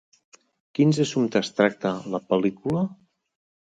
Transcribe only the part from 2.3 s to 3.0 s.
pel·lícula?